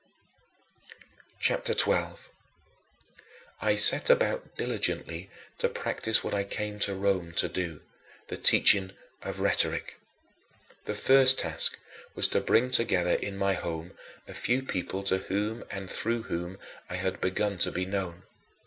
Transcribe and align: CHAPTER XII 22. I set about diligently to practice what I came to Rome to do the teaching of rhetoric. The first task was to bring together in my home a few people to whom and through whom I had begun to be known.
CHAPTER 1.39 1.73
XII 1.73 1.77
22. 1.83 2.19
I 3.61 3.75
set 3.75 4.09
about 4.09 4.57
diligently 4.57 5.29
to 5.59 5.69
practice 5.69 6.23
what 6.23 6.33
I 6.33 6.43
came 6.43 6.79
to 6.79 6.95
Rome 6.95 7.33
to 7.33 7.47
do 7.47 7.81
the 8.25 8.35
teaching 8.37 8.93
of 9.21 9.39
rhetoric. 9.39 9.99
The 10.85 10.95
first 10.95 11.37
task 11.37 11.77
was 12.15 12.27
to 12.29 12.41
bring 12.41 12.71
together 12.71 13.13
in 13.13 13.37
my 13.37 13.53
home 13.53 13.91
a 14.27 14.33
few 14.33 14.63
people 14.63 15.03
to 15.03 15.19
whom 15.19 15.63
and 15.69 15.87
through 15.87 16.23
whom 16.23 16.57
I 16.89 16.95
had 16.95 17.21
begun 17.21 17.59
to 17.59 17.71
be 17.71 17.85
known. 17.85 18.23